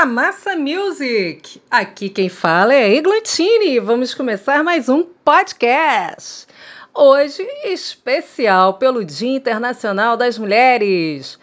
lindo 0.00 0.14
do 0.14 0.14
Tamassa 0.14 0.56
Music! 0.56 1.60
Aqui 1.70 2.08
quem 2.08 2.28
fala 2.28 2.74
é 2.74 2.94
Eglantine. 2.94 3.78
Vamos 3.80 4.14
começar 4.14 4.64
mais 4.64 4.88
um 4.88 5.04
podcast. 5.04 6.46
Hoje, 6.94 7.46
especial 7.64 8.74
pelo 8.74 9.04
Dia 9.04 9.36
Internacional 9.36 10.16
das 10.16 10.38
Mulheres. 10.38 11.38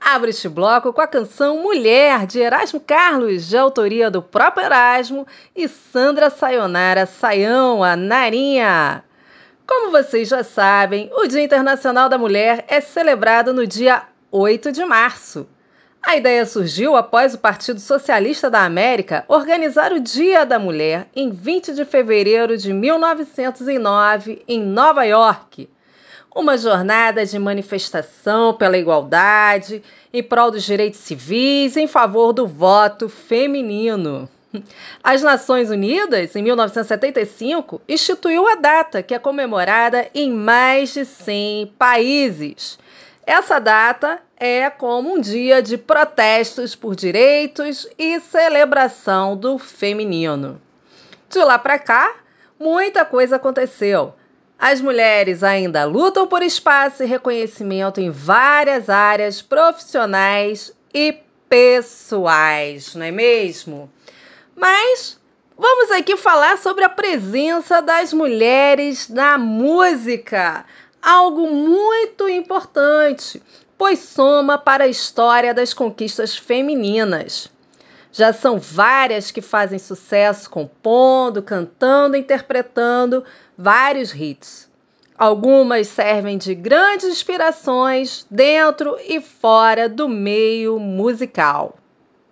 Abre 0.00 0.30
este 0.30 0.48
bloco 0.48 0.92
com 0.92 1.00
a 1.00 1.06
canção 1.06 1.62
Mulher, 1.62 2.26
de 2.26 2.40
Erasmo 2.40 2.80
Carlos, 2.80 3.48
de 3.48 3.56
autoria 3.56 4.10
do 4.10 4.20
próprio 4.20 4.66
Erasmo, 4.66 5.26
e 5.56 5.66
Sandra 5.68 6.28
Sayonara 6.28 7.06
Sayão, 7.06 7.82
a 7.82 7.96
Narinha. 7.96 9.04
Como 9.66 9.90
vocês 9.90 10.28
já 10.28 10.44
sabem, 10.44 11.10
o 11.14 11.26
Dia 11.26 11.42
Internacional 11.42 12.08
da 12.08 12.18
Mulher 12.18 12.64
é 12.68 12.80
celebrado 12.80 13.54
no 13.54 13.66
dia 13.66 14.02
8 14.30 14.70
de 14.72 14.84
março. 14.84 15.46
A 16.02 16.16
ideia 16.16 16.44
surgiu 16.44 16.96
após 16.96 17.34
o 17.34 17.38
Partido 17.38 17.80
Socialista 17.80 18.50
da 18.50 18.64
América 18.64 19.24
organizar 19.28 19.92
o 19.92 20.00
Dia 20.00 20.44
da 20.44 20.58
Mulher 20.58 21.06
em 21.14 21.30
20 21.30 21.74
de 21.74 21.84
fevereiro 21.84 22.56
de 22.56 22.72
1909, 22.72 24.42
em 24.46 24.60
Nova 24.60 25.04
York 25.04 25.68
uma 26.34 26.56
jornada 26.56 27.24
de 27.24 27.38
manifestação 27.38 28.54
pela 28.54 28.78
igualdade, 28.78 29.82
em 30.12 30.22
prol 30.22 30.50
dos 30.50 30.64
direitos 30.64 31.00
civis, 31.00 31.76
em 31.76 31.86
favor 31.86 32.32
do 32.32 32.46
voto 32.46 33.08
feminino. 33.08 34.28
As 35.02 35.22
Nações 35.22 35.70
Unidas, 35.70 36.34
em 36.36 36.42
1975, 36.42 37.80
instituiu 37.88 38.46
a 38.48 38.54
data, 38.54 39.02
que 39.02 39.14
é 39.14 39.18
comemorada 39.18 40.08
em 40.14 40.30
mais 40.30 40.92
de 40.92 41.04
100 41.04 41.74
países. 41.78 42.78
Essa 43.26 43.58
data 43.58 44.20
é 44.44 44.68
como 44.68 45.14
um 45.14 45.20
dia 45.20 45.62
de 45.62 45.78
protestos 45.78 46.74
por 46.74 46.96
direitos 46.96 47.86
e 47.96 48.18
celebração 48.18 49.36
do 49.36 49.56
feminino. 49.56 50.60
De 51.30 51.38
lá 51.44 51.60
para 51.60 51.78
cá, 51.78 52.12
muita 52.58 53.04
coisa 53.04 53.36
aconteceu. 53.36 54.12
As 54.58 54.80
mulheres 54.80 55.44
ainda 55.44 55.84
lutam 55.84 56.26
por 56.26 56.42
espaço 56.42 57.04
e 57.04 57.06
reconhecimento 57.06 58.00
em 58.00 58.10
várias 58.10 58.90
áreas 58.90 59.40
profissionais 59.40 60.72
e 60.92 61.20
pessoais, 61.48 62.96
não 62.96 63.06
é 63.06 63.12
mesmo? 63.12 63.88
Mas 64.56 65.20
vamos 65.56 65.92
aqui 65.92 66.16
falar 66.16 66.58
sobre 66.58 66.82
a 66.82 66.88
presença 66.88 67.80
das 67.80 68.12
mulheres 68.12 69.08
na 69.08 69.38
música, 69.38 70.64
algo 71.02 71.50
muito 71.50 72.28
importante, 72.28 73.42
pois 73.76 73.98
soma 73.98 74.56
para 74.56 74.84
a 74.84 74.88
história 74.88 75.52
das 75.52 75.74
conquistas 75.74 76.36
femininas. 76.36 77.50
Já 78.12 78.32
são 78.32 78.60
várias 78.60 79.30
que 79.30 79.42
fazem 79.42 79.78
sucesso 79.78 80.48
compondo, 80.48 81.42
cantando, 81.42 82.16
interpretando 82.16 83.24
vários 83.58 84.14
hits. 84.14 84.70
Algumas 85.18 85.88
servem 85.88 86.38
de 86.38 86.54
grandes 86.54 87.06
inspirações 87.06 88.26
dentro 88.30 88.96
e 89.08 89.20
fora 89.20 89.88
do 89.88 90.08
meio 90.08 90.78
musical. 90.78 91.76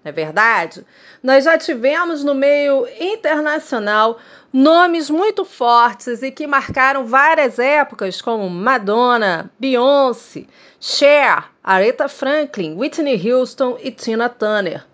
Não 0.02 0.10
é 0.10 0.12
verdade? 0.12 0.84
Nós 1.22 1.44
já 1.44 1.58
tivemos 1.58 2.24
no 2.24 2.34
meio 2.34 2.86
internacional 2.98 4.18
nomes 4.52 5.10
muito 5.10 5.44
fortes 5.44 6.22
e 6.22 6.30
que 6.30 6.46
marcaram 6.46 7.06
várias 7.06 7.58
épocas, 7.58 8.20
como 8.22 8.48
Madonna, 8.48 9.50
Beyoncé, 9.58 10.46
Cher, 10.80 11.44
Aretha 11.62 12.08
Franklin, 12.08 12.76
Whitney 12.76 13.30
Houston 13.30 13.78
e 13.82 13.90
Tina 13.90 14.28
Turner. 14.28 14.84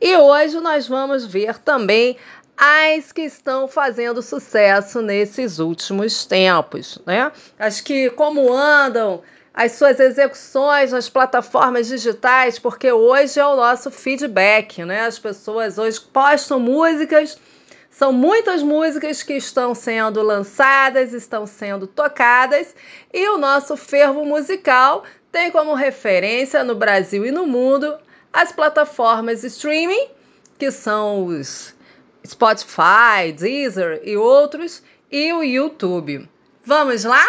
E 0.00 0.16
hoje 0.16 0.60
nós 0.60 0.86
vamos 0.86 1.26
ver 1.26 1.58
também 1.58 2.16
as 2.58 3.12
que 3.12 3.22
estão 3.22 3.68
fazendo 3.68 4.20
sucesso 4.20 5.00
nesses 5.00 5.60
últimos 5.60 6.26
tempos, 6.26 6.98
né? 7.06 7.30
Acho 7.56 7.84
que 7.84 8.10
como 8.10 8.52
andam 8.52 9.22
as 9.54 9.72
suas 9.72 10.00
execuções 10.00 10.90
nas 10.90 11.08
plataformas 11.08 11.86
digitais, 11.86 12.58
porque 12.58 12.90
hoje 12.90 13.38
é 13.38 13.46
o 13.46 13.54
nosso 13.54 13.92
feedback, 13.92 14.84
né? 14.84 15.06
As 15.06 15.20
pessoas 15.20 15.78
hoje 15.78 16.00
postam 16.00 16.58
músicas, 16.58 17.38
são 17.90 18.12
muitas 18.12 18.60
músicas 18.60 19.22
que 19.22 19.34
estão 19.34 19.72
sendo 19.72 20.20
lançadas, 20.20 21.12
estão 21.12 21.46
sendo 21.46 21.86
tocadas, 21.86 22.74
e 23.14 23.28
o 23.28 23.38
nosso 23.38 23.76
fervo 23.76 24.24
musical 24.24 25.04
tem 25.30 25.52
como 25.52 25.74
referência 25.74 26.64
no 26.64 26.74
Brasil 26.74 27.24
e 27.24 27.30
no 27.30 27.46
mundo 27.46 27.96
as 28.32 28.50
plataformas 28.50 29.44
streaming, 29.44 30.08
que 30.58 30.72
são 30.72 31.26
os 31.26 31.77
Spotify, 32.28 33.32
Deezer 33.34 34.02
e 34.04 34.16
outros, 34.16 34.82
e 35.10 35.32
o 35.32 35.42
YouTube. 35.42 36.28
Vamos 36.62 37.04
lá? 37.04 37.24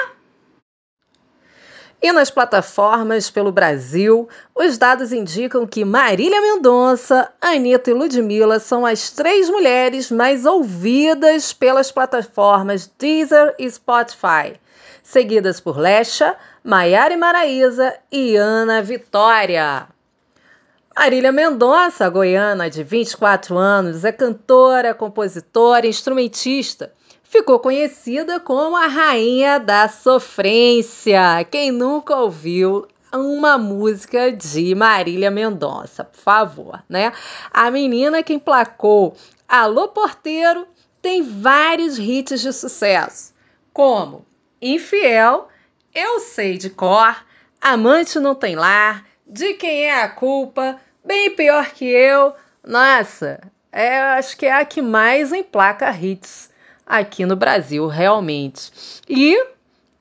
E 2.02 2.12
nas 2.12 2.30
plataformas 2.30 3.30
pelo 3.30 3.52
Brasil, 3.52 4.28
os 4.54 4.78
dados 4.78 5.12
indicam 5.12 5.66
que 5.66 5.86
Marília 5.86 6.42
Mendonça, 6.42 7.32
Anitta 7.42 7.92
e 7.92 7.94
Ludmilla 7.94 8.59
são 8.59 8.86
as 8.86 9.12
três 9.12 9.50
mulheres 9.50 10.12
mais 10.12 10.46
ouvidas 10.46 11.52
pelas 11.54 11.92
plataformas 11.92 12.90
Deezer 12.98 13.56
e 13.58 13.70
Spotify, 13.70 14.59
seguidas 15.04 15.59
por 15.59 15.78
Lesha, 15.78 16.38
Maiara 16.64 17.14
e 17.14 17.18
Maraísa 17.18 17.98
e 18.12 18.36
Ana 18.36 18.82
Vitória. 18.82 19.88
Marília 21.00 21.32
Mendonça, 21.32 22.10
goiana 22.10 22.70
de 22.70 22.84
24 22.84 23.58
anos, 23.58 24.04
é 24.04 24.12
cantora, 24.12 24.94
compositora 24.94 25.88
instrumentista. 25.88 26.94
Ficou 27.24 27.58
conhecida 27.58 28.38
como 28.38 28.76
a 28.76 28.86
rainha 28.86 29.62
da 29.62 29.88
sofrência. 29.88 31.22
Quem 31.50 31.72
nunca 31.72 32.18
ouviu 32.18 32.86
uma 33.14 33.58
música 33.58 34.30
de 34.30 34.76
Marília 34.76 35.32
Mendonça, 35.32 36.04
por 36.04 36.20
favor, 36.20 36.84
né? 36.90 37.14
A 37.50 37.72
menina 37.72 38.22
que 38.22 38.34
emplacou 38.34 39.16
Alô 39.48 39.88
Porteiro 39.88 40.68
tem 41.02 41.24
vários 41.24 41.98
hits 41.98 42.42
de 42.42 42.52
sucesso, 42.52 43.34
como 43.72 44.26
Infiel, 44.62 45.48
Eu 45.96 46.20
Sei 46.20 46.58
de 46.58 46.70
Cor, 46.70 47.16
Amante 47.62 48.20
Não 48.20 48.36
Tem 48.36 48.58
Lar, 48.58 49.06
De 49.26 49.54
Quem 49.54 49.86
É 49.86 50.04
a 50.04 50.09
Culpa, 50.09 50.78
bem 51.09 51.31
pior 51.31 51.72
que 51.72 51.86
eu. 51.86 52.36
Nossa, 52.64 53.42
é, 53.72 54.00
acho 54.00 54.38
que 54.38 54.46
é 54.46 54.53
a 54.53 54.64
que 54.64 54.80
mais 54.80 55.34
emplaca 55.34 55.90
hits 55.90 56.52
aqui 56.86 57.26
no 57.26 57.35
Brasil, 57.35 57.88
realmente. 57.88 58.72
E 59.09 59.35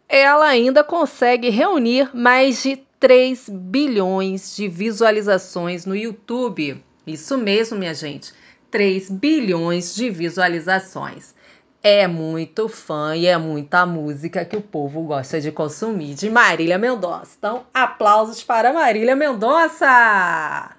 ela 0.06 0.46
ainda 0.46 0.84
consegue 0.84 1.48
reunir 1.48 2.14
mais 2.14 2.62
de 2.62 2.76
3 3.00 3.48
bilhões 3.48 4.54
de 4.54 4.68
visualizações 4.68 5.86
no 5.86 5.96
YouTube. 5.96 6.84
Isso 7.06 7.38
mesmo, 7.38 7.78
minha 7.78 7.94
gente. 7.94 8.34
3 8.70 9.08
bilhões 9.08 9.94
de 9.94 10.10
visualizações. 10.10 11.34
É 11.82 12.06
muito 12.06 12.68
fã 12.68 13.16
e 13.16 13.26
é 13.26 13.38
muita 13.38 13.86
música 13.86 14.44
que 14.44 14.56
o 14.56 14.60
povo 14.60 15.04
gosta 15.04 15.40
de 15.40 15.50
consumir 15.50 16.14
de 16.14 16.28
Marília 16.28 16.76
Mendonça. 16.76 17.34
Então, 17.38 17.64
aplausos 17.72 18.42
para 18.42 18.74
Marília 18.74 19.16
Mendonça! 19.16 20.77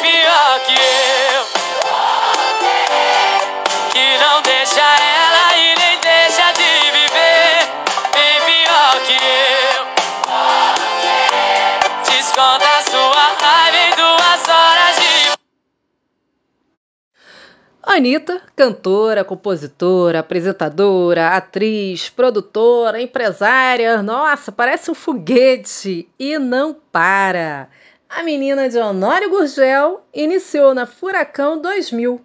Pior 0.00 0.60
que 0.66 0.74
eu. 0.74 1.44
Que 3.92 4.18
não 4.18 4.42
deixa 4.42 4.80
ela 4.80 5.56
e 5.56 5.74
nem 5.78 6.00
deixa 6.00 6.52
de 6.52 6.90
viver. 6.96 7.68
Bem 8.14 8.40
pior 8.46 8.94
que 9.06 9.14
eu. 9.14 9.80
Desconta 12.04 12.82
sua 12.90 13.26
raiva 13.40 13.76
em 13.76 13.90
duas 13.96 14.48
horas 14.48 14.96
de. 14.96 15.10
Anitta, 17.82 18.42
cantora, 18.56 19.24
compositora, 19.24 20.20
apresentadora, 20.20 21.30
atriz, 21.36 22.08
produtora, 22.08 23.00
empresária, 23.02 24.02
nossa, 24.02 24.52
parece 24.52 24.90
um 24.90 24.94
foguete 24.94 26.08
e 26.18 26.38
não 26.38 26.72
para. 26.72 27.68
A 28.12 28.24
menina 28.24 28.68
de 28.68 28.76
Honório 28.76 29.30
Gurgel 29.30 30.04
iniciou 30.12 30.74
na 30.74 30.84
Furacão 30.84 31.60
2000. 31.62 32.20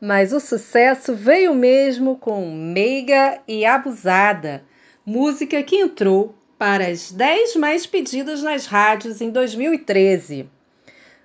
Mas 0.00 0.32
o 0.32 0.40
sucesso 0.40 1.14
veio 1.14 1.54
mesmo 1.54 2.16
com 2.16 2.50
Meiga 2.50 3.38
e 3.46 3.66
Abusada, 3.66 4.64
música 5.04 5.62
que 5.62 5.76
entrou 5.76 6.34
para 6.56 6.86
as 6.86 7.12
10 7.12 7.56
mais 7.56 7.86
pedidas 7.86 8.42
nas 8.42 8.64
rádios 8.64 9.20
em 9.20 9.30
2013. 9.30 10.48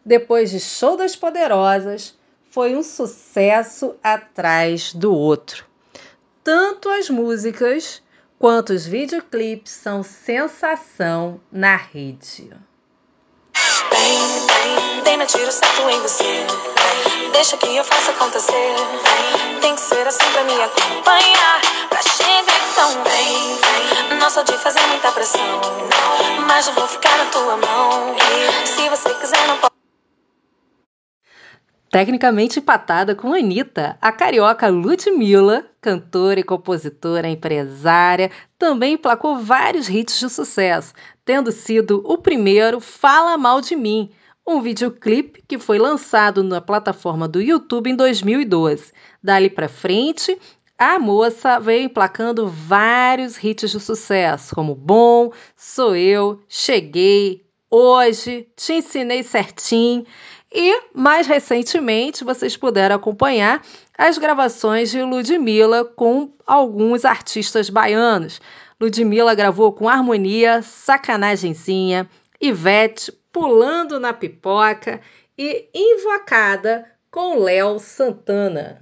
Depois 0.06 0.52
de 0.52 0.60
Show 0.60 0.98
das 0.98 1.16
Poderosas, 1.16 2.20
foi 2.52 2.76
um 2.76 2.84
sucesso 2.84 3.96
atrás 4.04 4.94
do 4.94 5.16
outro. 5.16 5.66
Tanto 6.44 6.90
as 6.90 7.10
músicas 7.10 8.04
quanto 8.38 8.74
os 8.74 8.86
videoclipes 8.86 9.72
são 9.72 10.04
sensação 10.04 11.40
na 11.50 11.78
rede. 11.78 12.52
Tiro 15.28 15.52
certo 15.52 15.90
em 15.90 16.00
você. 16.02 16.46
Deixa 17.34 17.58
que 17.58 17.76
eu 17.76 17.84
faça 17.84 18.12
acontecer. 18.12 18.76
Tem 19.60 19.74
que 19.74 19.82
ser 19.82 20.08
assim 20.08 20.24
pra 20.32 20.44
me 20.44 20.54
acompanhar. 20.54 21.62
Pra 21.90 22.00
chegar 22.04 22.56
vem, 23.04 23.56
vem. 23.56 24.20
Não 24.20 24.30
sou 24.30 24.44
de 24.44 24.54
fazer 24.54 24.80
muita 24.88 25.12
pressão. 25.12 25.42
Mas 26.46 26.68
eu 26.68 26.74
vou 26.74 26.88
ficar 26.88 27.18
na 27.18 27.26
tua 27.26 27.58
mão. 27.58 28.16
Se 28.66 28.88
você 28.90 29.16
quiser, 29.16 29.48
não 29.48 29.58
pode. 29.58 29.74
Tecnicamente 31.90 32.60
empatada 32.60 33.16
com 33.16 33.34
Anitta, 33.34 33.98
a 34.00 34.12
carioca 34.12 34.68
Ludmilla, 34.68 35.66
cantora 35.82 36.40
e 36.40 36.44
compositora 36.44 37.28
empresária, 37.28 38.30
também 38.60 38.94
emplacou 38.94 39.40
vários 39.40 39.90
hits 39.90 40.20
de 40.20 40.30
sucesso, 40.30 40.94
tendo 41.24 41.52
sido 41.52 42.04
o 42.06 42.18
primeiro 42.18 42.80
Fala 42.80 43.38
Mal 43.38 43.60
de 43.60 43.76
Mim, 43.76 44.12
um 44.46 44.62
videoclipe 44.62 45.44
que 45.48 45.58
foi 45.58 45.80
lançado 45.80 46.44
na 46.44 46.62
plataforma 46.62 47.28
do 47.28 47.42
YouTube 47.42 47.90
em 47.90 47.96
2012. 47.96 48.94
Dali 49.22 49.50
para 49.50 49.68
frente, 49.68 50.38
a 50.78 51.00
moça 51.00 51.60
veio 51.60 51.86
emplacando 51.86 52.48
vários 52.48 53.42
hits 53.44 53.72
de 53.72 53.80
sucesso, 53.80 54.54
como 54.54 54.76
Bom, 54.76 55.32
Sou 55.56 55.96
Eu, 55.96 56.42
Cheguei, 56.48 57.44
Hoje, 57.72 58.48
Te 58.56 58.74
Ensinei 58.74 59.24
Certinho. 59.24 60.06
E, 60.54 60.82
mais 60.94 61.28
recentemente, 61.28 62.24
vocês 62.24 62.56
puderam 62.56 62.96
acompanhar 62.96 63.62
as 63.98 64.18
gravações 64.18 64.92
de 64.92 65.02
Ludmilla 65.02 65.84
com 65.84 66.32
alguns 66.46 67.04
artistas 67.04 67.70
baianos. 67.70 68.40
Ludmilla 68.80 69.34
gravou 69.34 69.74
com 69.74 69.90
Harmonia, 69.90 70.62
Sacanagemzinha, 70.62 72.10
Ivete, 72.40 73.12
Pulando 73.36 74.00
na 74.00 74.14
Pipoca 74.14 75.02
e 75.38 75.70
Invocada 75.76 76.90
com 77.12 77.38
Léo 77.44 77.78
Santana. 77.80 78.82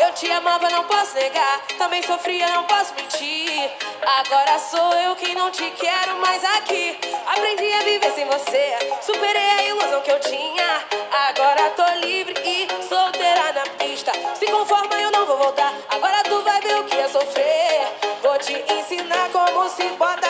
Eu 0.00 0.12
te 0.12 0.28
amava, 0.28 0.68
não 0.68 0.82
posso 0.88 1.14
negar. 1.14 1.64
Também 1.78 2.02
sofria, 2.02 2.48
não 2.48 2.64
posso 2.64 2.92
mentir. 2.96 3.70
Agora 4.18 4.58
sou 4.58 4.92
eu 4.94 5.14
que 5.14 5.32
não 5.36 5.52
te 5.52 5.70
quero 5.70 6.18
mais 6.20 6.42
aqui. 6.56 6.98
Aprendi 7.28 7.72
a 7.72 7.84
viver 7.84 8.10
sem 8.10 8.26
você. 8.26 8.74
Superei 9.02 9.50
a 9.50 9.68
ilusão 9.68 10.00
que 10.00 10.10
eu 10.10 10.18
tinha. 10.18 10.84
Agora 11.28 11.70
tô 11.76 12.04
livre 12.04 12.34
e 12.44 12.66
solteira 12.88 13.52
na 13.52 13.62
pista. 13.78 14.10
Se 14.34 14.46
conforma, 14.46 15.00
eu 15.00 15.12
não 15.12 15.26
vou 15.26 15.38
voltar. 15.38 15.72
Agora 15.90 16.24
tu 16.24 16.42
vai 16.42 16.60
ver 16.60 16.74
o 16.74 16.84
que 16.86 16.96
é 16.96 17.06
sofrer. 17.06 17.86
Vou 18.20 18.36
te 18.38 18.52
ensinar 18.52 19.30
como 19.30 19.68
se 19.68 19.84
bota 19.90 20.21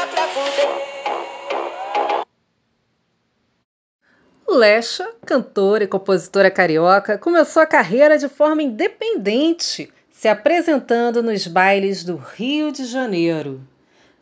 Lecha, 4.55 5.11
cantora 5.25 5.85
e 5.85 5.87
compositora 5.87 6.51
carioca, 6.51 7.17
começou 7.17 7.63
a 7.63 7.67
carreira 7.67 8.19
de 8.19 8.29
forma 8.29 8.63
independente, 8.63 9.91
se 10.11 10.29
apresentando 10.29 11.23
nos 11.23 11.47
bailes 11.47 12.05
do 12.05 12.17
Rio 12.17 12.71
de 12.71 12.85
Janeiro. 12.85 13.63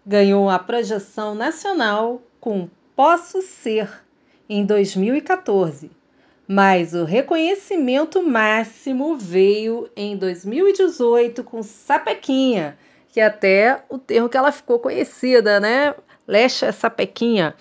Ganhou 0.06 0.48
a 0.48 0.58
projeção 0.58 1.34
nacional 1.34 2.22
com 2.38 2.68
Posso 2.94 3.42
Ser 3.42 3.90
em 4.48 4.64
2014, 4.64 5.90
mas 6.46 6.94
o 6.94 7.04
reconhecimento 7.04 8.22
máximo 8.22 9.16
veio 9.16 9.90
em 9.96 10.16
2018 10.16 11.42
com 11.42 11.60
Sapequinha, 11.60 12.78
que 13.08 13.18
é 13.18 13.26
até 13.26 13.82
o 13.88 13.98
termo 13.98 14.28
que 14.28 14.36
ela 14.36 14.52
ficou 14.52 14.78
conhecida, 14.78 15.58
né? 15.58 15.92
Lecha 16.26 16.70
Sapequinha. 16.70 17.54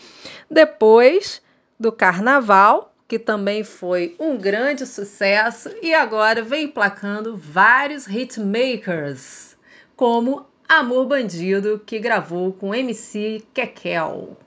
Depois 0.50 1.42
do 1.80 1.92
Carnaval, 1.92 2.94
que 3.08 3.18
também 3.18 3.64
foi 3.64 4.16
um 4.20 4.38
grande 4.38 4.86
sucesso 4.86 5.72
e 5.82 5.94
agora 5.94 6.44
vem 6.44 6.68
placando 6.68 7.38
vários 7.38 8.06
hitmakers, 8.06 9.56
como 9.96 10.46
Amor 10.68 11.08
Bandido, 11.08 11.82
que 11.86 11.98
gravou 11.98 12.52
com 12.54 12.76
MC 12.76 13.44
Kekel. 13.54 14.38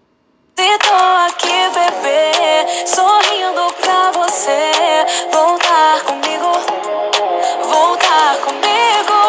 Aqui, 1.26 1.49
bebê, 1.49 2.87
sorrindo 2.87 3.73
pra 3.81 4.11
você 4.12 4.73
voltar 5.32 6.05
comigo, 6.05 6.52
voltar 7.64 8.37
comigo. 8.44 9.21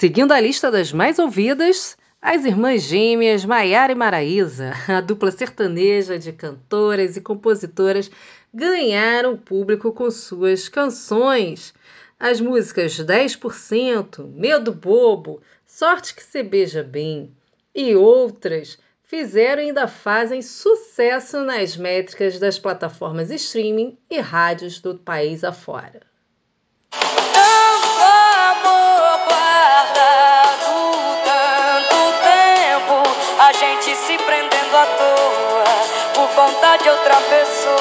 Seguindo 0.00 0.32
a 0.32 0.40
lista 0.40 0.70
das 0.70 0.94
mais 0.94 1.18
ouvidas, 1.18 1.94
as 2.22 2.46
irmãs 2.46 2.84
gêmeas 2.84 3.44
Maiara 3.44 3.92
e 3.92 3.94
Maraísa, 3.94 4.72
a 4.88 4.98
dupla 4.98 5.30
sertaneja 5.30 6.18
de 6.18 6.32
cantoras 6.32 7.18
e 7.18 7.20
compositoras, 7.20 8.10
ganharam 8.50 9.36
público 9.36 9.92
com 9.92 10.10
suas 10.10 10.70
canções. 10.70 11.74
As 12.18 12.40
músicas 12.40 12.96
10%, 12.98 14.26
Medo 14.26 14.72
Bobo, 14.72 15.42
Sorte 15.66 16.14
que 16.14 16.24
se 16.24 16.42
beija 16.42 16.82
bem 16.82 17.36
e 17.74 17.94
outras 17.94 18.78
fizeram 19.02 19.60
e 19.60 19.66
ainda 19.66 19.86
fazem 19.86 20.40
sucesso 20.40 21.44
nas 21.44 21.76
métricas 21.76 22.38
das 22.38 22.58
plataformas 22.58 23.30
streaming 23.30 23.98
e 24.08 24.18
rádios 24.18 24.80
do 24.80 24.96
país 24.96 25.44
afora. 25.44 26.09
Conta 36.40 36.78
de 36.78 36.88
outra 36.88 37.16
pessoa. 37.16 37.76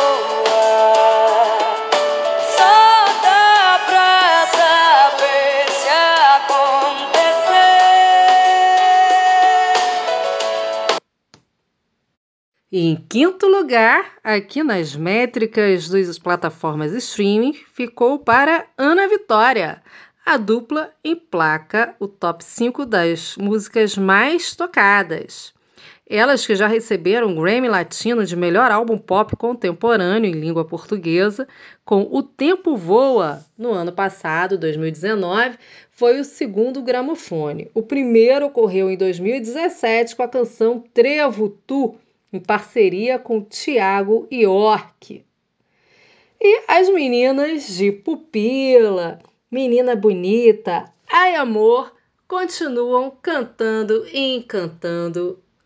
Só 2.57 3.05
dá 3.23 3.79
pra 3.87 4.47
saber 4.51 5.69
se 5.71 5.87
acontecer. 6.35 7.37
Em 12.69 12.97
quinto 13.07 13.47
lugar, 13.47 14.15
aqui 14.21 14.61
nas 14.61 14.93
métricas 14.93 15.87
das 15.87 16.19
plataformas 16.19 16.91
streaming, 16.91 17.53
ficou 17.53 18.19
para 18.19 18.65
Ana 18.77 19.07
Vitória. 19.07 19.81
A 20.25 20.35
dupla 20.35 20.91
emplaca 21.01 21.95
o 21.97 22.09
top 22.09 22.43
5 22.43 22.85
das 22.85 23.37
músicas 23.37 23.97
mais 23.97 24.53
tocadas. 24.53 25.57
Elas 26.11 26.43
que 26.43 26.55
já 26.55 26.65
receberam 26.65 27.31
o 27.31 27.39
Grammy 27.39 27.67
Latino 27.67 28.25
de 28.25 28.35
melhor 28.35 28.71
álbum 28.71 28.97
pop 28.97 29.35
contemporâneo 29.35 30.27
em 30.27 30.33
língua 30.33 30.65
portuguesa, 30.65 31.47
com 31.85 32.01
O 32.09 32.23
Tempo 32.23 32.75
Voa, 32.75 33.45
no 33.55 33.71
ano 33.73 33.91
passado, 33.91 34.57
2019, 34.57 35.59
foi 35.91 36.19
o 36.19 36.23
segundo 36.23 36.81
gramofone. 36.81 37.69
O 37.75 37.83
primeiro 37.83 38.47
ocorreu 38.47 38.89
em 38.89 38.97
2017 38.97 40.15
com 40.15 40.23
a 40.23 40.27
canção 40.27 40.83
Trevo 40.91 41.49
Tu, 41.67 41.93
em 42.33 42.39
parceria 42.39 43.19
com 43.19 43.43
Tiago 43.43 44.27
York. 44.31 45.23
E 46.41 46.61
as 46.67 46.89
meninas 46.89 47.67
de 47.67 47.91
Pupila, 47.91 49.19
Menina 49.51 49.95
Bonita, 49.95 50.91
Ai 51.07 51.35
Amor, 51.35 51.93
continuam 52.27 53.11
cantando 53.21 54.07
e 54.07 54.37
encantando 54.37 55.39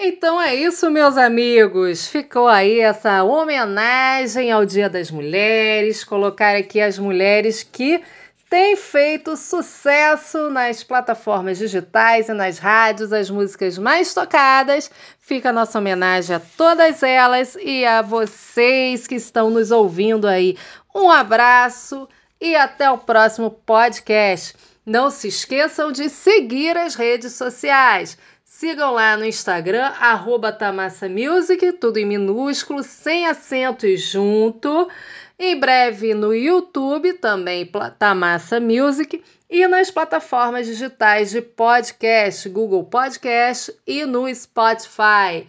Então 0.00 0.40
é 0.40 0.54
isso, 0.54 0.88
meus 0.92 1.16
amigos. 1.16 2.06
Ficou 2.06 2.46
aí 2.46 2.78
essa 2.78 3.24
homenagem 3.24 4.52
ao 4.52 4.64
Dia 4.64 4.88
das 4.88 5.10
Mulheres. 5.10 6.04
Colocar 6.04 6.54
aqui 6.54 6.80
as 6.80 6.96
mulheres 7.00 7.64
que 7.64 8.00
têm 8.48 8.76
feito 8.76 9.36
sucesso 9.36 10.50
nas 10.50 10.84
plataformas 10.84 11.58
digitais 11.58 12.28
e 12.28 12.32
nas 12.32 12.58
rádios, 12.58 13.12
as 13.12 13.28
músicas 13.28 13.76
mais 13.76 14.14
tocadas. 14.14 14.88
Fica 15.18 15.50
a 15.50 15.52
nossa 15.52 15.80
homenagem 15.80 16.36
a 16.36 16.40
todas 16.56 17.02
elas 17.02 17.56
e 17.60 17.84
a 17.84 18.00
vocês 18.00 19.04
que 19.04 19.16
estão 19.16 19.50
nos 19.50 19.72
ouvindo 19.72 20.28
aí. 20.28 20.56
Um 20.94 21.10
abraço 21.10 22.08
e 22.40 22.54
até 22.54 22.88
o 22.88 22.98
próximo 22.98 23.50
podcast. 23.50 24.54
Não 24.86 25.10
se 25.10 25.26
esqueçam 25.26 25.90
de 25.90 26.08
seguir 26.08 26.76
as 26.76 26.94
redes 26.94 27.32
sociais. 27.32 28.16
Sigam 28.58 28.90
lá 28.90 29.16
no 29.16 29.24
Instagram, 29.24 29.84
arroba 30.00 30.50
Tamassa 30.50 31.08
Music, 31.08 31.74
tudo 31.74 31.96
em 31.98 32.04
minúsculo, 32.04 32.82
sem 32.82 33.24
acento 33.24 33.86
e 33.86 33.96
junto. 33.96 34.90
Em 35.38 35.56
breve 35.60 36.12
no 36.12 36.34
YouTube, 36.34 37.12
também 37.12 37.70
Tamassa 38.00 38.58
Music. 38.58 39.22
E 39.48 39.64
nas 39.68 39.92
plataformas 39.92 40.66
digitais 40.66 41.30
de 41.30 41.40
podcast, 41.40 42.48
Google 42.48 42.82
Podcast 42.82 43.72
e 43.86 44.04
no 44.04 44.26
Spotify. 44.34 45.46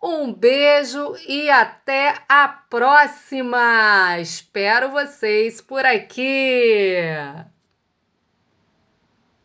Um 0.00 0.32
beijo 0.32 1.16
e 1.26 1.50
até 1.50 2.14
a 2.28 2.46
próxima! 2.46 4.20
Espero 4.20 4.92
vocês 4.92 5.60
por 5.60 5.84
aqui! 5.84 6.94